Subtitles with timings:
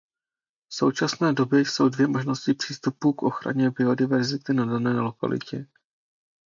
[0.71, 5.67] V současné době jsou dvě možnosti přístupu k ochraně biodiverzity na dané lokalitě.